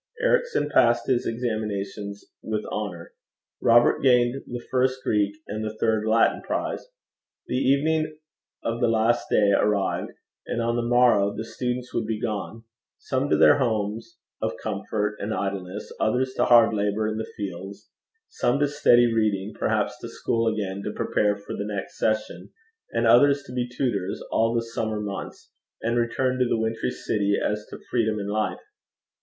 Ericson 0.19 0.67
passed 0.67 1.05
his 1.05 1.27
examinations 1.27 2.25
with 2.41 2.65
honour. 2.71 3.13
Robert 3.61 4.01
gained 4.01 4.41
the 4.47 4.65
first 4.71 5.03
Greek 5.03 5.35
and 5.45 5.63
third 5.79 6.07
Latin 6.07 6.41
prize. 6.41 6.87
The 7.45 7.57
evening 7.57 8.17
of 8.63 8.81
the 8.81 8.87
last 8.87 9.27
day 9.29 9.51
arrived, 9.51 10.13
and 10.47 10.59
on 10.59 10.75
the 10.75 10.81
morrow 10.81 11.31
the 11.37 11.43
students 11.45 11.93
would 11.93 12.07
be 12.07 12.19
gone 12.19 12.63
some 12.97 13.29
to 13.29 13.37
their 13.37 13.59
homes 13.59 14.17
of 14.41 14.57
comfort 14.57 15.17
and 15.19 15.35
idleness, 15.35 15.93
others 15.99 16.33
to 16.33 16.45
hard 16.45 16.73
labour 16.73 17.07
in 17.07 17.19
the 17.19 17.31
fields; 17.37 17.91
some 18.27 18.57
to 18.57 18.67
steady 18.67 19.05
reading, 19.13 19.53
perhaps 19.53 19.99
to 19.99 20.09
school 20.09 20.51
again 20.51 20.81
to 20.81 20.91
prepare 20.93 21.35
for 21.37 21.53
the 21.53 21.63
next 21.63 21.99
session, 21.99 22.49
and 22.91 23.05
others 23.05 23.43
to 23.43 23.53
be 23.53 23.69
tutors 23.69 24.19
all 24.31 24.55
the 24.55 24.63
summer 24.63 24.99
months, 24.99 25.51
and 25.83 25.95
return 25.97 26.39
to 26.39 26.45
the 26.47 26.57
wintry 26.57 26.89
city 26.89 27.37
as 27.39 27.67
to 27.69 27.77
freedom 27.91 28.17
and 28.17 28.31
life. 28.31 28.61